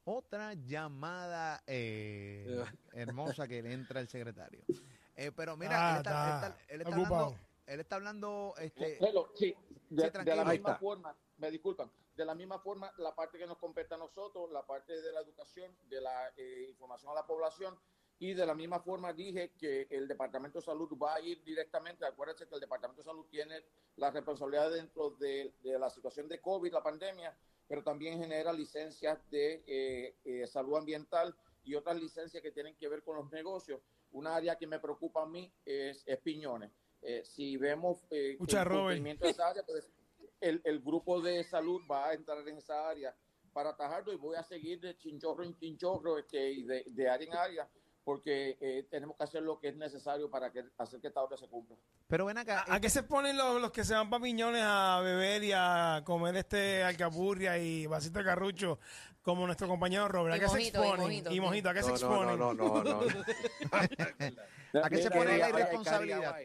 Otra 0.04 0.54
llamada 0.54 1.62
eh, 1.66 2.64
hermosa 2.92 3.46
que 3.48 3.62
le 3.62 3.72
entra 3.72 4.00
el 4.00 4.08
secretario. 4.08 4.64
Eh, 5.14 5.30
pero 5.36 5.56
mira, 5.56 5.76
Ah, 5.78 5.92
él 5.92 5.96
está, 5.98 6.46
él 6.68 6.80
está 6.80 6.88
él 6.96 7.04
hablando, 7.04 7.38
él 7.66 7.80
está 7.80 7.96
hablando, 7.96 8.54
este, 8.58 9.04
Hello, 9.04 9.30
sí, 9.34 9.54
de, 9.90 10.04
Sí, 10.04 10.10
tranquilo. 10.10 10.36
de 10.36 10.44
la 10.44 10.50
misma 10.50 10.76
forma, 10.76 11.16
me 11.36 11.50
disculpan, 11.50 11.90
de 12.16 12.24
la 12.24 12.34
misma 12.34 12.58
forma, 12.58 12.92
la 12.98 13.14
parte 13.14 13.38
que 13.38 13.46
nos 13.46 13.58
compete 13.58 13.94
a 13.94 13.98
nosotros, 13.98 14.50
la 14.50 14.64
parte 14.66 15.00
de 15.00 15.12
la 15.12 15.20
educación, 15.20 15.74
de 15.88 16.00
la 16.00 16.32
eh, 16.36 16.66
información 16.68 17.10
a 17.12 17.14
la 17.14 17.26
población, 17.26 17.78
y 18.18 18.34
de 18.34 18.46
la 18.46 18.54
misma 18.54 18.78
forma 18.80 19.12
dije 19.12 19.52
que 19.58 19.88
el 19.90 20.06
Departamento 20.06 20.60
de 20.60 20.64
Salud 20.64 20.88
va 20.96 21.14
a 21.14 21.20
ir 21.20 21.42
directamente, 21.42 22.06
acuérdense 22.06 22.46
que 22.46 22.54
el 22.54 22.60
Departamento 22.60 23.02
de 23.02 23.06
Salud 23.06 23.26
tiene 23.30 23.64
la 23.96 24.10
responsabilidad 24.10 24.70
dentro 24.70 25.10
de, 25.10 25.54
de 25.62 25.78
la 25.78 25.90
situación 25.90 26.28
de 26.28 26.40
COVID, 26.40 26.72
la 26.72 26.82
pandemia, 26.82 27.36
pero 27.66 27.82
también 27.82 28.20
genera 28.20 28.52
licencias 28.52 29.18
de 29.30 29.64
eh, 29.66 30.16
eh, 30.24 30.46
salud 30.46 30.76
ambiental 30.76 31.34
y 31.64 31.74
otras 31.74 31.98
licencias 31.98 32.42
que 32.42 32.52
tienen 32.52 32.76
que 32.76 32.88
ver 32.88 33.02
con 33.02 33.16
los 33.16 33.30
negocios. 33.32 33.80
Una 34.12 34.36
área 34.36 34.56
que 34.56 34.66
me 34.66 34.78
preocupa 34.78 35.22
a 35.22 35.26
mí 35.26 35.50
es, 35.64 36.02
es 36.06 36.18
Piñones. 36.18 36.70
Eh, 37.00 37.22
si 37.24 37.56
vemos 37.56 38.04
eh, 38.10 38.36
el 38.38 38.64
Robert. 38.64 38.70
cumplimiento 38.70 39.24
de 39.24 39.30
esa 39.32 39.48
área, 39.48 39.64
pues 39.64 39.90
el, 40.42 40.60
el 40.64 40.80
grupo 40.80 41.20
de 41.20 41.42
salud 41.44 41.80
va 41.90 42.08
a 42.08 42.14
entrar 42.14 42.46
en 42.46 42.58
esa 42.58 42.88
área 42.88 43.14
para 43.52 43.70
atajarlo 43.70 44.12
y 44.12 44.16
voy 44.16 44.36
a 44.36 44.42
seguir 44.42 44.80
de 44.80 44.96
chinchorro 44.96 45.44
en 45.44 45.56
chinchorro 45.56 46.18
este, 46.18 46.50
y 46.52 46.62
de, 46.64 46.84
de 46.86 47.08
área 47.08 47.26
en 47.26 47.34
área 47.34 47.68
porque 48.04 48.56
eh, 48.60 48.86
tenemos 48.90 49.16
que 49.16 49.22
hacer 49.22 49.42
lo 49.42 49.60
que 49.60 49.68
es 49.68 49.76
necesario 49.76 50.28
para 50.28 50.50
que, 50.50 50.64
hacer 50.78 51.00
que 51.00 51.06
esta 51.08 51.22
orden 51.22 51.38
se 51.38 51.46
cumpla. 51.48 51.76
pero 52.08 52.26
ven 52.26 52.36
acá, 52.38 52.64
¿A, 52.66 52.74
a 52.74 52.80
qué 52.80 52.90
se 52.90 53.04
ponen 53.04 53.36
los, 53.36 53.60
los 53.60 53.70
que 53.70 53.84
se 53.84 53.94
van 53.94 54.10
para 54.10 54.24
Piñones 54.24 54.62
a 54.64 55.00
beber 55.00 55.44
y 55.44 55.52
a 55.54 56.02
comer 56.04 56.34
este 56.36 56.82
alcapurria 56.82 57.58
y 57.58 57.86
vasito 57.86 58.18
de 58.18 58.24
carrucho 58.24 58.80
como 59.22 59.46
nuestro 59.46 59.68
compañero 59.68 60.08
Robert? 60.08 60.34
¿A 60.34 60.36
Y 60.36 60.40
qué 60.40 60.46
mojito, 60.46 60.80
se 60.80 60.86
y 60.86 60.88
exponen? 60.88 61.00
mojito, 61.06 61.32
Y 61.32 61.40
mojito, 61.40 61.68
¿a 61.68 61.74
qué 61.74 61.82
se 61.82 61.88
No, 61.90 61.94
exponen? 61.94 62.38
no, 62.40 62.54
no, 62.54 62.82
no, 62.82 62.82
no. 62.82 63.00
¿a 64.82 64.88
qué 64.90 64.98
se 64.98 65.10
pone 65.10 65.34
eh, 65.36 65.38
la 65.38 65.48
irresponsabilidad? 65.50 66.36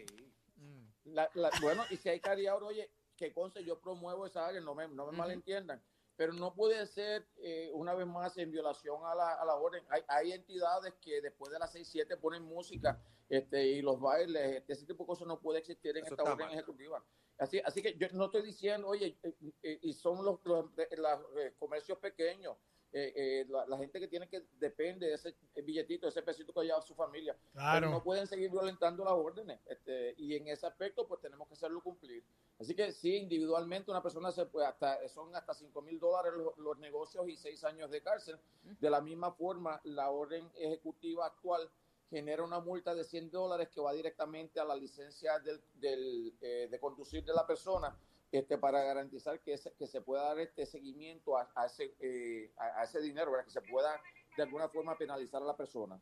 La- 1.06 1.30
la- 1.36 1.52
bueno, 1.62 1.86
y 1.90 1.98
si 1.98 2.10
hay 2.10 2.20
cariador, 2.20 2.66
oye, 2.66 2.92
que 3.18 3.34
conste, 3.34 3.64
yo 3.64 3.80
promuevo 3.82 4.26
esa 4.26 4.48
área, 4.48 4.62
no 4.62 4.74
me, 4.76 4.88
no 4.88 5.12
me 5.12 5.18
malentiendan, 5.18 5.84
pero 6.16 6.32
no 6.34 6.54
puede 6.54 6.86
ser, 6.86 7.28
eh, 7.38 7.70
una 7.74 7.94
vez 7.94 8.08
más, 8.08 8.38
en 8.38 8.52
violación 8.52 9.02
a 9.06 9.14
la, 9.16 9.34
a 9.34 9.46
la 9.46 9.56
orden. 9.56 9.84
Hay, 9.90 10.04
hay 10.08 10.32
entidades 10.32 10.94
que 11.02 11.20
después 11.22 11.52
de 11.52 11.60
las 11.60 11.72
6, 11.72 11.88
7 11.88 12.16
ponen 12.18 12.44
música 12.44 13.02
este, 13.28 13.66
y 13.68 13.82
los 13.82 14.00
bailes, 14.00 14.58
este, 14.58 14.74
ese 14.74 14.86
tipo 14.86 15.04
de 15.04 15.08
cosas 15.08 15.28
no 15.28 15.40
puede 15.40 15.60
existir 15.60 15.98
en 15.98 16.06
Eso 16.06 16.14
esta 16.14 16.24
orden 16.24 16.48
mal. 16.48 16.54
ejecutiva. 16.54 17.04
Así, 17.40 17.60
así 17.66 17.82
que 17.82 17.96
yo 17.98 18.08
no 18.14 18.26
estoy 18.26 18.42
diciendo, 18.44 18.88
oye, 18.88 19.18
eh, 19.22 19.34
eh, 19.62 19.80
y 19.82 19.94
son 19.94 20.24
los, 20.24 20.40
los, 20.46 20.76
de- 20.76 20.88
los, 20.98 21.20
eh, 21.38 21.54
comercios 21.60 21.98
pequeños, 22.00 22.56
eh, 22.94 23.14
eh, 23.16 23.46
la, 23.50 23.66
la 23.68 23.78
gente 23.78 24.00
que 24.00 24.08
tiene 24.08 24.28
que 24.30 24.44
depende 24.54 25.08
de 25.08 25.14
ese 25.16 25.36
billetito, 25.64 26.08
de 26.08 26.10
ese 26.10 26.24
pesito 26.24 26.52
que 26.54 26.64
lleva 26.66 26.82
su 26.82 26.96
familia. 26.96 27.34
Pero 27.44 27.52
Claro. 27.54 27.90
no 27.92 28.02
pueden 28.04 28.26
seguir 28.26 28.50
violentando 28.50 29.04
las 29.04 29.14
órdenes. 29.14 29.60
Este, 29.68 30.16
y 30.18 30.36
en 30.36 30.48
ese 30.48 30.66
aspecto, 30.66 31.06
pues 31.08 31.20
tenemos 31.22 31.48
que 31.48 31.54
hacerlo 31.54 31.82
cumplir. 31.84 32.24
Así 32.60 32.74
que 32.74 32.92
sí, 32.92 33.16
individualmente 33.16 33.92
una 33.92 34.02
persona 34.02 34.32
se 34.32 34.46
puede, 34.48 34.66
hasta, 34.66 35.08
son 35.10 35.36
hasta 35.36 35.54
5 35.54 35.80
mil 35.84 36.00
dólares 36.00 36.34
los, 36.36 36.58
los 36.58 36.80
negocios 36.80 37.28
y 37.30 37.38
6 37.38 37.64
años 37.66 37.92
de 37.92 38.02
cárcel. 38.02 38.40
De 38.64 38.90
la 38.90 39.00
misma 39.00 39.32
forma, 39.32 39.80
la 39.84 40.10
orden 40.10 40.50
ejecutiva 40.56 41.28
actual 41.28 41.70
genera 42.10 42.44
una 42.44 42.60
multa 42.60 42.96
de 42.96 43.04
100 43.04 43.30
dólares 43.30 43.70
que 43.70 43.82
va 43.82 43.94
directamente 43.94 44.60
a 44.60 44.66
la 44.66 44.76
licencia 44.76 45.40
del, 45.40 45.62
del, 45.76 46.34
eh, 46.42 46.68
de 46.72 46.80
conducir 46.80 47.24
de 47.24 47.34
la 47.34 47.46
persona 47.46 47.96
este, 48.32 48.58
para 48.58 48.82
garantizar 48.82 49.40
que 49.42 49.58
se, 49.58 49.74
que 49.74 49.86
se 49.86 50.02
pueda 50.02 50.24
dar 50.24 50.40
este 50.40 50.66
seguimiento 50.66 51.38
a, 51.38 51.52
a 51.54 51.66
ese, 51.68 51.96
eh, 52.00 52.52
a, 52.58 52.82
a 52.82 52.84
ese 52.86 53.02
dinero, 53.02 53.32
¿verdad? 53.32 53.46
que 53.46 53.52
se 53.52 53.62
pueda 53.62 54.02
de 54.36 54.44
alguna 54.44 54.68
forma 54.70 54.98
penalizar 54.98 55.42
a 55.42 55.46
la 55.46 55.56
persona 55.56 56.00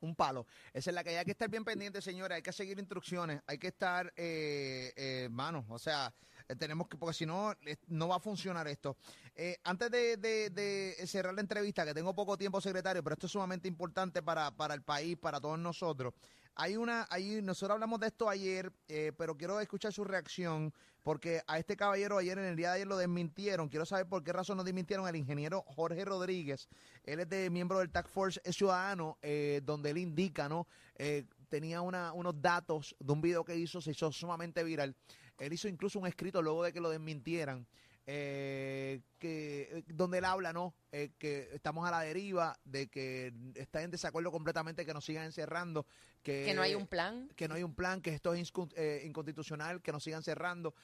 un 0.00 0.14
palo. 0.14 0.46
Esa 0.72 0.90
es 0.90 0.94
la 0.94 1.04
que 1.04 1.18
hay, 1.18 1.24
que 1.24 1.32
estar 1.32 1.48
bien 1.48 1.64
pendiente, 1.64 2.00
señora. 2.00 2.36
Hay 2.36 2.42
que 2.42 2.52
seguir 2.52 2.78
instrucciones. 2.78 3.40
Hay 3.46 3.58
que 3.58 3.68
estar, 3.68 4.12
eh, 4.16 4.92
eh, 4.96 5.28
o 5.68 5.78
sea, 5.78 6.12
eh, 6.48 6.56
tenemos 6.56 6.88
que, 6.88 6.96
porque 6.96 7.14
si 7.14 7.26
no, 7.26 7.52
no 7.88 8.08
va 8.08 8.16
a 8.16 8.20
funcionar 8.20 8.66
esto. 8.68 8.96
Eh, 9.34 9.58
antes 9.64 9.90
de, 9.90 10.16
de, 10.16 11.06
cerrar 11.06 11.34
la 11.34 11.40
entrevista, 11.40 11.84
que 11.84 11.94
tengo 11.94 12.14
poco 12.14 12.36
tiempo, 12.36 12.60
secretario, 12.60 13.02
pero 13.02 13.14
esto 13.14 13.26
es 13.26 13.32
sumamente 13.32 13.68
importante 13.68 14.22
para, 14.22 14.50
para 14.50 14.74
el 14.74 14.82
país, 14.82 15.16
para 15.16 15.40
todos 15.40 15.58
nosotros. 15.58 16.14
Hay 16.60 16.76
una, 16.76 17.06
hay, 17.08 17.40
nosotros 17.40 17.74
hablamos 17.74 18.00
de 18.00 18.08
esto 18.08 18.28
ayer, 18.28 18.72
eh, 18.88 19.12
pero 19.16 19.36
quiero 19.36 19.60
escuchar 19.60 19.92
su 19.92 20.02
reacción, 20.02 20.74
porque 21.04 21.40
a 21.46 21.56
este 21.56 21.76
caballero 21.76 22.18
ayer, 22.18 22.36
en 22.36 22.46
el 22.46 22.56
día 22.56 22.70
de 22.70 22.74
ayer, 22.74 22.86
lo 22.88 22.96
desmintieron. 22.96 23.68
Quiero 23.68 23.86
saber 23.86 24.08
por 24.08 24.24
qué 24.24 24.32
razón 24.32 24.56
no 24.56 24.64
desmintieron 24.64 25.06
al 25.06 25.14
ingeniero 25.14 25.62
Jorge 25.68 26.04
Rodríguez. 26.04 26.68
Él 27.04 27.20
es 27.20 27.28
de 27.28 27.48
miembro 27.48 27.78
del 27.78 27.90
Task 27.90 28.08
Force 28.08 28.40
Ciudadano, 28.52 29.18
eh, 29.22 29.60
donde 29.64 29.90
él 29.90 29.98
indica, 29.98 30.48
¿no? 30.48 30.66
Eh, 30.96 31.26
tenía 31.48 31.80
una, 31.80 32.12
unos 32.12 32.42
datos 32.42 32.96
de 32.98 33.12
un 33.12 33.20
video 33.20 33.44
que 33.44 33.54
hizo, 33.54 33.80
se 33.80 33.92
hizo 33.92 34.10
sumamente 34.10 34.64
viral. 34.64 34.96
Él 35.38 35.52
hizo 35.52 35.68
incluso 35.68 36.00
un 36.00 36.08
escrito 36.08 36.42
luego 36.42 36.64
de 36.64 36.72
que 36.72 36.80
lo 36.80 36.90
desmintieran 36.90 37.68
eh, 38.10 39.02
que 39.18 39.68
eh, 39.70 39.84
donde 39.86 40.16
él 40.16 40.24
habla, 40.24 40.54
¿no? 40.54 40.74
Eh, 40.92 41.10
que 41.18 41.50
estamos 41.52 41.86
a 41.86 41.90
la 41.90 42.00
deriva, 42.00 42.58
de 42.64 42.88
que 42.88 43.34
está 43.54 43.82
en 43.82 43.90
desacuerdo 43.90 44.32
completamente 44.32 44.86
que 44.86 44.94
nos 44.94 45.04
sigan 45.04 45.26
encerrando, 45.26 45.84
que, 46.22 46.46
que 46.46 46.54
no 46.54 46.62
hay 46.62 46.74
un 46.74 46.86
plan, 46.86 47.28
que 47.36 47.48
no 47.48 47.54
hay 47.54 47.62
un 47.62 47.74
plan, 47.74 48.00
que 48.00 48.14
esto 48.14 48.32
es 48.32 48.50
eh, 48.76 49.02
inconstitucional, 49.04 49.82
que 49.82 49.92
nos 49.92 50.02
sigan 50.02 50.22
cerrando. 50.22 50.74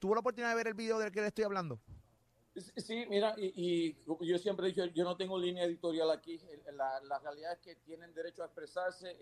¿Tuvo 0.00 0.14
la 0.14 0.20
oportunidad 0.20 0.50
de 0.50 0.56
ver 0.56 0.66
el 0.66 0.74
video 0.74 0.98
del 0.98 1.12
que 1.12 1.20
le 1.20 1.28
estoy 1.28 1.44
hablando? 1.44 1.78
Sí, 2.76 3.04
mira, 3.08 3.36
y, 3.36 3.96
yo 4.22 4.38
siempre 4.38 4.66
he 4.66 4.70
dicho, 4.70 4.84
yo 4.86 5.04
no 5.04 5.16
tengo 5.16 5.38
línea 5.38 5.62
editorial 5.62 6.10
aquí. 6.10 6.40
La, 6.72 7.00
la 7.02 7.20
realidad 7.20 7.52
es 7.52 7.58
que 7.60 7.76
tienen 7.76 8.12
derecho 8.12 8.42
a 8.42 8.46
expresarse. 8.46 9.16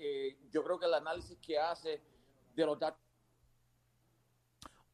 yo 0.51 0.65
creo 0.65 0.79
que 0.79 0.87
el 0.87 0.95
análisis 0.95 1.37
que 1.39 1.59
hace 1.59 2.01
de 2.57 2.65
los 2.65 2.79
datos 2.79 3.04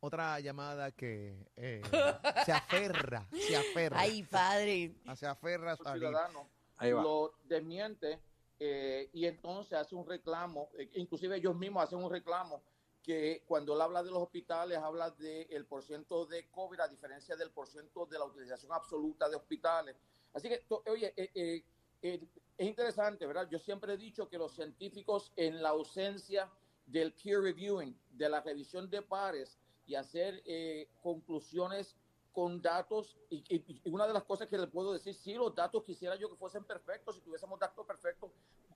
otra 0.00 0.40
llamada 0.40 0.90
que 0.92 1.46
eh, 1.56 1.82
se 2.44 2.52
aferra, 2.52 3.28
se 3.32 3.56
aferra. 3.56 4.00
Ay, 4.00 4.22
padre. 4.24 4.94
Se 5.14 5.26
aferra 5.26 5.72
a 5.72 5.76
ciudadano 5.76 6.48
lo 6.80 7.34
desmiente 7.44 8.20
eh, 8.58 9.10
y 9.12 9.26
entonces 9.26 9.74
hace 9.74 9.94
un 9.94 10.06
reclamo, 10.06 10.70
eh, 10.78 10.90
inclusive 10.94 11.36
ellos 11.36 11.54
mismos 11.54 11.84
hacen 11.84 12.02
un 12.02 12.10
reclamo 12.10 12.62
que 13.02 13.44
cuando 13.46 13.74
él 13.74 13.80
habla 13.80 14.02
de 14.02 14.10
los 14.10 14.22
hospitales 14.22 14.78
habla 14.78 15.10
del 15.10 15.46
el 15.50 15.66
porciento 15.66 16.26
de 16.26 16.48
COVID 16.50 16.80
a 16.80 16.88
diferencia 16.88 17.36
del 17.36 17.50
porciento 17.50 18.06
de 18.06 18.18
la 18.18 18.24
utilización 18.24 18.72
absoluta 18.72 19.28
de 19.28 19.36
hospitales. 19.36 19.96
Así 20.32 20.48
que, 20.48 20.64
oye, 20.86 21.12
es 21.16 22.66
interesante, 22.66 23.26
¿verdad? 23.26 23.48
Yo 23.50 23.58
siempre 23.58 23.94
he 23.94 23.96
dicho 23.96 24.28
que 24.28 24.38
los 24.38 24.54
científicos 24.54 25.32
en 25.36 25.62
la 25.62 25.70
ausencia 25.70 26.50
del 26.86 27.12
peer 27.14 27.40
reviewing, 27.40 27.98
de 28.10 28.28
la 28.28 28.40
revisión 28.40 28.90
de 28.90 29.02
pares, 29.02 29.58
y 29.90 29.96
hacer 29.96 30.40
eh, 30.46 30.88
conclusiones 31.02 31.96
con 32.32 32.62
datos. 32.62 33.18
Y, 33.28 33.90
una 33.90 34.06
de 34.06 34.12
las 34.12 34.22
cosas 34.22 34.46
que 34.46 34.56
le 34.56 34.68
puedo 34.68 34.92
decir, 34.92 35.14
sí, 35.14 35.34
los 35.34 35.52
datos 35.52 35.82
quisiera 35.82 36.14
yo 36.14 36.30
que 36.30 36.36
fuesen 36.36 36.62
perfectos. 36.62 37.16
Si 37.16 37.22
tuviésemos 37.22 37.58
datos 37.58 37.84
perfectos, 37.84 38.30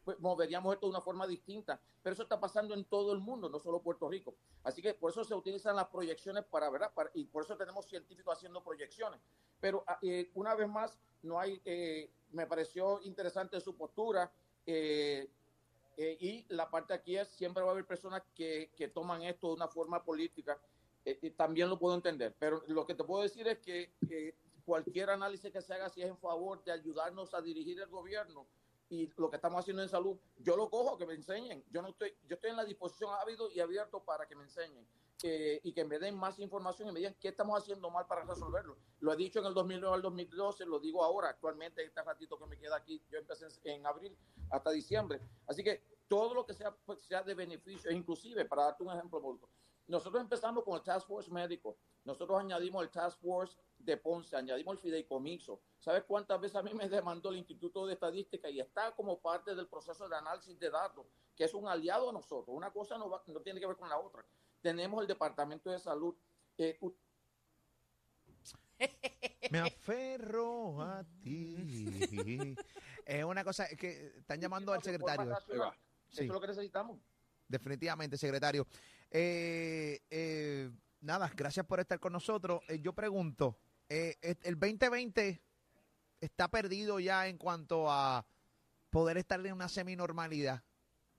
pues 0.05 0.19
moveríamos 0.19 0.75
esto 0.75 0.87
de 0.87 0.91
una 0.91 1.01
forma 1.01 1.25
distinta. 1.29 1.81
Pero 2.03 2.15
eso 2.15 2.25
está 2.25 2.41
pasando 2.41 2.75
en 2.75 2.85
todo 2.85 3.13
el 3.13 3.21
mundo, 3.21 3.49
no 3.49 3.61
solo 3.61 3.81
Puerto 3.81 4.09
Rico. 4.09 4.35
Así 4.65 4.83
que 4.83 4.93
por 4.93 5.13
eso 5.13 5.23
se 5.23 5.35
utilizan 5.35 5.77
las 5.77 5.87
proyecciones 5.87 6.45
para, 6.47 6.69
¿verdad? 6.69 6.91
y 7.15 7.27
por 7.27 7.45
eso 7.45 7.57
tenemos 7.57 7.87
científicos 7.87 8.37
haciendo 8.37 8.65
proyecciones. 8.65 9.21
Pero 9.61 9.85
ah, 9.87 10.01
eh, 10.03 10.33
una 10.35 10.57
vez 10.57 10.69
más, 10.69 10.99
no 11.23 11.39
hay, 11.39 11.63
eh, 11.65 12.11
me 12.33 12.49
pareció 12.49 13.01
interesante 13.03 13.61
su 13.61 13.77
postura. 13.77 14.33
y 15.97 16.45
la 16.49 16.69
parte 16.69 16.93
aquí 16.93 17.17
es, 17.17 17.29
siempre 17.29 17.63
va 17.63 17.69
a 17.69 17.73
haber 17.73 17.87
personas 17.87 18.25
que, 18.35 18.73
que 18.77 18.89
toman 18.89 19.23
esto 19.23 19.47
de 19.47 19.55
una 19.55 19.69
forma 19.69 20.03
política 20.03 20.59
eh, 21.05 21.31
también 21.37 21.69
lo 21.69 21.79
puedo 21.79 21.95
entender. 21.95 22.35
Pero 22.39 22.63
lo 22.69 22.87
que 22.87 22.95
te 22.95 23.05
puedo 23.05 23.23
decir 23.23 23.47
es 23.49 23.59
que 23.59 23.93
cualquier 24.65 25.11
análisis 25.11 25.53
que 25.53 25.61
se 25.61 25.75
haga, 25.75 25.89
si 25.89 26.03
es 26.03 26.09
en 26.09 26.19
favor 26.19 26.63
de 26.65 26.73
ayudarnos 26.73 27.35
a 27.35 27.41
dirigir 27.41 27.81
el 27.81 27.89
gobierno 27.89 28.47
y 28.89 29.11
lo 29.17 29.31
que 29.31 29.37
estamos 29.37 29.61
haciendo 29.61 29.83
en 29.83 29.89
salud, 29.89 30.17
yo 30.39 30.57
lo 30.57 30.69
cojo, 30.69 30.97
que 30.99 31.07
me 31.07 31.15
enseñen. 31.15 31.65
Yo 31.71 31.83
no 31.83 31.89
estoy, 31.89 32.15
yo 32.27 32.35
estoy 32.35 32.51
en 32.51 32.57
la 32.57 32.65
disposición 32.65 33.11
ávido 33.21 33.51
y 33.51 33.61
abierto 33.61 34.03
para 34.05 34.27
que 34.27 34.37
me 34.37 34.45
enseñen. 34.45 34.87
y 35.23 35.73
que 35.73 35.85
me 35.85 35.99
den 35.99 36.17
más 36.17 36.39
información 36.39 36.89
y 36.89 36.93
me 36.93 36.99
digan 36.99 37.17
qué 37.19 37.29
estamos 37.29 37.59
haciendo 37.59 37.89
mal 37.89 38.07
para 38.07 38.25
resolverlo. 38.25 38.77
Lo 39.01 39.13
he 39.13 39.17
dicho 39.17 39.39
en 39.39 39.47
el 39.47 39.55
2009 39.55 39.95
al 39.95 40.03
2012, 40.03 40.67
lo 40.67 40.79
digo 40.79 41.03
ahora, 41.03 41.31
actualmente, 41.31 41.83
este 41.83 42.03
ratito 42.03 42.39
que 42.39 42.45
me 42.47 42.59
queda 42.59 42.77
aquí, 42.77 43.03
yo 43.11 43.19
empecé 43.19 43.47
en, 43.65 43.87
abril 43.87 44.15
hasta 44.51 44.71
diciembre. 44.71 45.21
Así 45.47 45.65
que 45.65 45.83
todo 46.09 46.35
lo 46.35 46.45
que 46.45 46.53
sea, 46.53 46.73
pues, 46.85 47.01
sea 47.07 47.23
de 47.23 47.33
beneficio, 47.33 47.91
inclusive, 47.91 48.45
para 48.45 48.65
darte 48.65 48.83
un 48.83 48.93
ejemplo, 48.93 49.39
nosotros 49.87 50.23
empezamos 50.23 50.65
con 50.65 50.77
el 50.77 50.83
Task 50.83 51.07
Force 51.07 51.31
médico. 51.31 51.77
Nosotros 52.05 52.41
añadimos 52.41 52.83
el 52.83 52.91
Task 52.91 53.21
Force 53.21 53.57
de 53.79 53.97
Ponce, 53.97 54.37
añadimos 54.37 54.77
el 54.77 54.79
fideicomiso. 54.81 55.61
¿Sabes 55.79 56.05
cuántas 56.05 56.41
veces 56.41 56.57
a 56.57 56.63
mí 56.63 56.73
me 56.73 56.89
demandó 56.89 57.31
el 57.31 57.37
Instituto 57.37 57.87
de 57.87 57.95
Estadística 57.95 58.49
y 58.49 58.61
está 58.61 58.93
como 58.93 59.21
parte 59.21 59.55
del 59.55 59.69
proceso 59.69 60.09
de 60.09 60.17
análisis 60.17 60.59
de 60.59 60.71
datos, 60.71 61.07
que 61.37 61.45
es 61.45 61.55
un 61.55 61.69
aliado 61.69 62.11
a 62.11 62.13
nosotros? 62.13 62.57
Una 62.57 62.73
cosa 62.73 62.97
no, 62.97 63.09
no 63.27 63.41
tiene 63.41 63.61
que 63.61 63.67
ver 63.67 63.77
con 63.77 63.89
la 63.89 63.99
otra. 63.99 64.25
Tenemos 64.63 65.03
el 65.03 65.07
Departamento 65.07 65.71
de 65.71 65.79
Salud. 65.79 66.15
Eh, 66.57 66.79
me 69.51 69.61
aferro 69.61 70.81
a 70.81 71.05
ti. 71.23 72.57
Es 73.05 73.25
una 73.25 73.45
cosa 73.45 73.69
que 73.69 74.15
están 74.17 74.41
llamando 74.41 74.73
al 74.73 74.83
secretario. 74.83 75.31
Eso 76.11 76.23
es 76.23 76.29
lo 76.29 76.41
que 76.41 76.47
necesitamos. 76.47 76.99
Definitivamente, 77.47 78.17
secretario. 78.17 78.67
Eh, 79.17 80.03
eh, 80.11 80.73
nada, 81.01 81.31
gracias 81.37 81.65
por 81.65 81.79
estar 81.79 82.01
con 82.01 82.13
nosotros. 82.13 82.63
Eh, 82.67 82.81
yo 82.81 82.93
pregunto, 82.93 83.57
el 83.89 84.59
2020 84.59 85.41
está 86.21 86.49
perdido 86.49 86.99
ya 86.99 87.29
en 87.29 87.39
cuanto 87.39 87.89
a 87.89 88.27
poder 88.91 89.17
estar 89.17 89.45
en 89.47 89.53
una 89.53 89.69
semi-normalidad. 89.69 90.65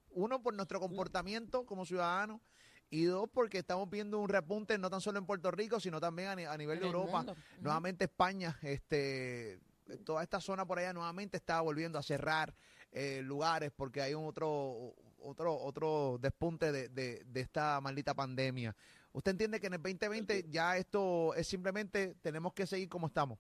Uno, 0.10 0.42
por 0.44 0.54
nuestro 0.54 0.82
comportamiento 0.82 1.66
como 1.66 1.86
ciudadanos. 1.86 2.42
Y 2.90 3.06
dos, 3.06 3.30
porque 3.34 3.60
estamos 3.60 3.90
viendo 3.90 4.20
un 4.20 4.30
repunte 4.30 4.78
no 4.78 4.90
tan 4.90 5.02
solo 5.02 5.18
en 5.18 5.26
Puerto 5.26 5.50
Rico, 5.50 5.80
sino 5.80 6.00
también 6.00 6.30
a, 6.30 6.58
nivel 6.58 6.80
de 6.80 6.86
Europa. 6.86 7.26
Nuevamente 7.60 8.06
España, 8.06 8.60
este, 8.62 9.60
toda 10.06 10.22
esta 10.22 10.40
zona 10.40 10.68
por 10.68 10.80
allá 10.80 10.94
nuevamente 10.94 11.38
está 11.38 11.62
volviendo 11.62 11.98
a 11.98 12.04
cerrar 12.04 12.54
lugares 13.24 13.72
porque 13.76 14.02
hay 14.02 14.14
un 14.14 14.26
otro 14.26 14.94
otro, 15.26 15.58
otro 15.58 16.18
despunte 16.20 16.72
de, 16.72 16.90
de, 16.90 17.42
esta 17.42 17.80
maldita 17.82 18.14
pandemia. 18.14 18.76
¿Usted 19.12 19.32
entiende 19.32 19.60
que 19.60 19.68
en 19.68 19.74
el 19.76 19.82
2020 19.82 20.46
ya 20.50 20.78
esto 20.78 21.34
es 21.34 21.48
simplemente 21.48 22.16
tenemos 22.22 22.54
que 22.54 22.66
seguir 22.66 22.90
como 22.90 23.08
estamos? 23.08 23.40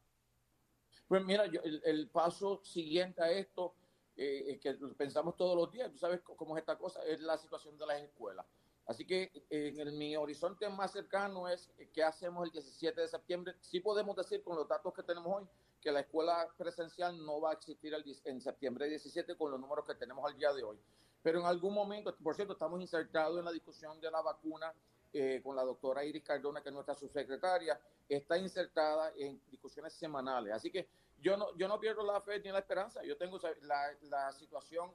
Pues 1.07 1.23
mira, 1.23 1.45
yo, 1.45 1.61
el, 1.63 2.09
paso 2.09 2.61
siguiente 2.63 3.21
a 3.21 3.31
esto, 3.31 3.75
eh, 4.15 4.59
que 4.61 4.73
pensamos 4.97 5.35
todos 5.35 5.55
los 5.55 5.71
días, 5.71 5.91
tú 5.91 5.97
sabes 5.97 6.21
cómo 6.21 6.57
es 6.57 6.61
esta 6.61 6.77
cosa, 6.77 7.03
es 7.05 7.19
la 7.21 7.37
situación 7.37 7.77
de 7.77 7.85
las 7.85 8.01
escuelas. 8.01 8.45
Así 8.87 9.05
que 9.05 9.31
en 9.49 9.97
mi 9.97 10.15
horizonte 10.15 10.69
más 10.69 10.91
cercano 10.91 11.49
es 11.49 11.71
qué 11.91 12.03
hacemos 12.03 12.45
el 12.45 12.51
17 12.51 13.01
de 13.01 13.07
septiembre. 13.07 13.55
Sí 13.59 13.79
podemos 13.79 14.15
decir 14.15 14.43
con 14.43 14.55
los 14.55 14.67
datos 14.67 14.93
que 14.93 15.01
tenemos 15.01 15.41
hoy 15.41 15.47
que 15.81 15.91
la 15.91 16.01
escuela 16.01 16.47
presencial 16.57 17.23
no 17.23 17.41
va 17.41 17.51
a 17.51 17.53
existir 17.53 17.93
el, 17.93 18.03
en 18.25 18.41
septiembre 18.41 18.89
17 18.89 19.35
con 19.37 19.51
los 19.51 19.59
números 19.59 19.85
que 19.85 19.95
tenemos 19.95 20.25
al 20.25 20.37
día 20.37 20.53
de 20.53 20.63
hoy. 20.63 20.79
Pero 21.25 21.39
en 21.39 21.47
algún 21.47 21.73
momento, 21.73 22.15
por 22.17 22.35
cierto, 22.35 22.53
estamos 22.53 22.79
insertados 22.79 23.39
en 23.39 23.45
la 23.45 23.51
discusión 23.51 23.99
de 23.99 24.11
la 24.11 24.21
vacuna 24.21 24.71
eh, 25.11 25.41
con 25.43 25.55
la 25.55 25.63
doctora 25.63 26.05
Iris 26.05 26.21
Cardona, 26.21 26.61
que 26.61 26.69
es 26.69 26.75
nuestra 26.75 26.93
subsecretaria, 26.93 27.81
está 28.07 28.37
insertada 28.37 29.11
en 29.17 29.41
discusiones 29.49 29.93
semanales. 29.93 30.53
Así 30.53 30.69
que 30.69 30.87
yo 31.17 31.35
no, 31.35 31.47
yo 31.57 31.67
no 31.67 31.79
pierdo 31.79 32.03
la 32.03 32.21
fe 32.21 32.39
ni 32.41 32.51
la 32.51 32.59
esperanza. 32.59 33.03
Yo 33.03 33.17
tengo 33.17 33.39
la, 33.63 33.91
la 34.03 34.31
situación 34.33 34.91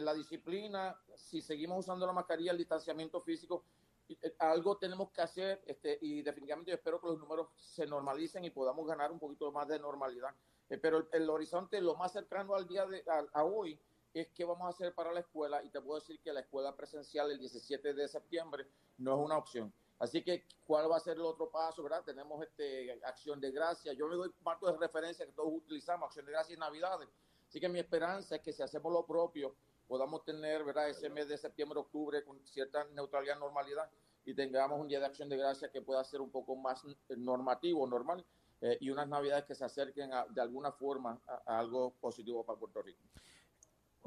la 0.00 0.14
disciplina, 0.14 0.98
si 1.14 1.40
seguimos 1.40 1.78
usando 1.80 2.06
la 2.06 2.12
mascarilla, 2.12 2.52
el 2.52 2.58
distanciamiento 2.58 3.20
físico, 3.20 3.64
eh, 4.08 4.34
algo 4.38 4.76
tenemos 4.76 5.10
que 5.10 5.20
hacer 5.20 5.62
este, 5.66 5.98
y 6.00 6.22
definitivamente 6.22 6.70
yo 6.70 6.76
espero 6.76 7.00
que 7.00 7.08
los 7.08 7.18
números 7.18 7.48
se 7.56 7.86
normalicen 7.86 8.44
y 8.44 8.50
podamos 8.50 8.86
ganar 8.86 9.12
un 9.12 9.18
poquito 9.18 9.52
más 9.52 9.68
de 9.68 9.78
normalidad. 9.78 10.34
Eh, 10.70 10.78
pero 10.78 11.08
el, 11.12 11.30
horizonte, 11.30 11.80
lo 11.80 11.94
más 11.96 12.12
cercano 12.12 12.54
al 12.54 12.66
día 12.66 12.86
de 12.86 13.04
a 13.32 13.44
hoy, 13.44 13.78
es 14.20 14.28
qué 14.28 14.44
vamos 14.44 14.66
a 14.66 14.70
hacer 14.70 14.94
para 14.94 15.12
la 15.12 15.20
escuela 15.20 15.62
y 15.62 15.70
te 15.70 15.80
puedo 15.80 16.00
decir 16.00 16.20
que 16.20 16.32
la 16.32 16.40
escuela 16.40 16.74
presencial 16.74 17.30
el 17.30 17.38
17 17.38 17.94
de 17.94 18.08
septiembre 18.08 18.66
no 18.98 19.14
es 19.14 19.24
una 19.24 19.38
opción. 19.38 19.72
Así 19.98 20.22
que, 20.22 20.46
¿cuál 20.64 20.90
va 20.90 20.96
a 20.96 21.00
ser 21.00 21.16
el 21.16 21.22
otro 21.22 21.50
paso? 21.50 21.82
¿verdad? 21.82 22.04
Tenemos 22.04 22.42
este, 22.42 23.00
acción 23.04 23.40
de 23.40 23.50
gracia. 23.50 23.92
Yo 23.92 24.06
me 24.06 24.16
doy 24.16 24.30
marco 24.42 24.70
de 24.70 24.78
referencia 24.78 25.26
que 25.26 25.32
todos 25.32 25.52
utilizamos, 25.52 26.06
acción 26.06 26.26
de 26.26 26.32
gracia 26.32 26.54
y 26.54 26.58
navidades. 26.58 27.08
Así 27.48 27.60
que 27.60 27.68
mi 27.68 27.78
esperanza 27.78 28.36
es 28.36 28.42
que 28.42 28.52
si 28.52 28.62
hacemos 28.62 28.92
lo 28.92 29.04
propio, 29.04 29.56
podamos 29.88 30.24
tener 30.24 30.64
¿verdad? 30.64 30.88
ese 30.88 31.08
mes 31.08 31.28
de 31.28 31.38
septiembre, 31.38 31.78
octubre 31.80 32.22
con 32.22 32.38
cierta 32.46 32.84
neutralidad, 32.92 33.38
normalidad 33.38 33.90
y 34.24 34.34
tengamos 34.34 34.78
un 34.78 34.88
día 34.88 35.00
de 35.00 35.06
acción 35.06 35.28
de 35.30 35.38
gracia 35.38 35.70
que 35.70 35.80
pueda 35.80 36.04
ser 36.04 36.20
un 36.20 36.30
poco 36.30 36.54
más 36.54 36.84
normativo, 37.16 37.86
normal 37.86 38.24
eh, 38.60 38.76
y 38.80 38.90
unas 38.90 39.08
navidades 39.08 39.46
que 39.46 39.54
se 39.54 39.64
acerquen 39.64 40.10
de 40.30 40.40
alguna 40.40 40.70
forma 40.70 41.18
a, 41.26 41.58
algo 41.58 41.94
positivo 41.98 42.44
para 42.44 42.58
Puerto 42.58 42.82
Rico. 42.82 43.02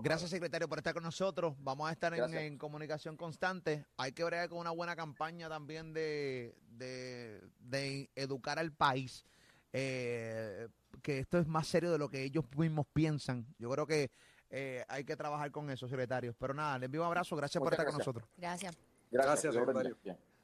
Gracias, 0.02 0.30
secretario, 0.30 0.68
por 0.68 0.80
estar 0.80 0.94
con 0.94 1.04
nosotros. 1.04 1.56
Vamos 1.60 1.90
a 1.90 1.92
estar 1.92 2.14
en, 2.14 2.58
comunicación 2.58 3.18
constante. 3.18 3.86
Hay 3.98 4.12
que 4.12 4.24
bregar 4.24 4.50
con 4.50 4.60
una 4.60 4.72
buena 4.72 4.96
campaña 4.96 5.50
también 5.50 5.94
de, 5.94 6.56
de, 6.70 8.10
educar 8.16 8.60
al 8.60 8.72
país. 8.72 9.26
Eh, 9.74 10.68
que 11.02 11.20
esto 11.20 11.40
es 11.40 11.48
más 11.48 11.68
serio 11.68 11.92
de 11.92 11.98
lo 11.98 12.10
que 12.10 12.24
ellos 12.24 12.46
mismos 12.58 12.86
piensan. 12.92 13.46
Yo 13.58 13.70
creo 13.70 13.88
que 13.88 14.12
eh, 14.50 14.84
hay 14.90 15.04
que 15.04 15.16
trabajar 15.16 15.52
con 15.52 15.70
eso, 15.70 15.88
secretario. 15.88 16.36
Pero 16.38 16.54
nada, 16.54 16.78
les 16.78 16.86
envío 16.86 17.02
un 17.02 17.08
abrazo. 17.08 17.36
Gracias 17.36 17.62
por 17.62 17.74
estar 17.74 17.86
con 17.86 17.98
nosotros. 17.98 18.28
Gracias. 18.38 18.76
Gracias, 19.10 19.54
secretario. 19.54 19.98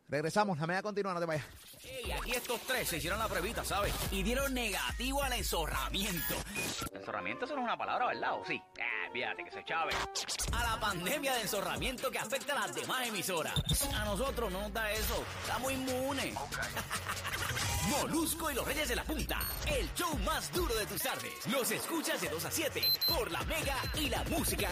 Regresamos, 0.10 0.58
la 0.58 0.66
media 0.66 0.82
continua, 0.82 1.14
no 1.14 1.20
te 1.20 1.26
vayas. 1.26 1.46
Hey, 1.80 2.14
aquí 2.18 2.32
estos 2.32 2.62
tres 2.62 2.88
se 2.88 2.96
hicieron 2.96 3.20
la 3.20 3.28
pruebita, 3.28 3.66
¿sabes? 3.66 3.94
Y 4.10 4.24
dieron 4.24 4.54
negativo 4.54 5.22
al 5.22 5.34
enzorramiento. 5.34 6.36
Enzorramiento 6.94 7.44
eso 7.44 7.56
no 7.56 7.62
es 7.62 7.66
una 7.66 7.78
palabra, 7.78 8.08
¿verdad? 8.08 8.40
¿O 8.40 8.46
sí? 8.46 8.54
Eh, 8.78 9.07
fíjate 9.12 9.44
que 9.44 9.52
se 9.52 9.64
chave. 9.64 9.92
A 10.54 10.64
la 10.64 10.80
pandemia 10.80 11.34
de 11.34 11.42
enzorramiento 11.42 12.12
que 12.12 12.20
afecta 12.20 12.54
a 12.54 12.68
las 12.68 12.76
demás 12.76 13.08
emisoras. 13.08 13.54
A 13.94 14.06
nosotros 14.06 14.52
no 14.52 14.62
nos 14.62 14.74
da 14.74 14.92
eso. 14.92 15.24
Estamos 15.42 15.72
inmunes. 15.72 16.34
Molusco 17.90 18.52
y 18.52 18.56
los 18.56 18.66
Reyes 18.66 18.90
de 18.90 18.96
la 18.96 19.04
Punta. 19.04 19.40
El 19.66 19.92
show 19.94 20.18
más 20.26 20.52
duro 20.52 20.76
de 20.76 20.86
tus 20.86 21.02
tardes. 21.02 21.34
Los 21.52 21.72
escuchas 21.72 22.20
de 22.22 22.30
2 22.30 22.46
a 22.46 22.52
7 22.52 22.82
por 23.08 23.32
la 23.32 23.42
Mega 23.44 23.78
y 23.96 24.10
la 24.10 24.24
Música. 24.26 24.70